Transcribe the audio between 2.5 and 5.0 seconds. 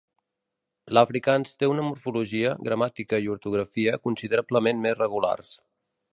gramàtica i ortografia considerablement més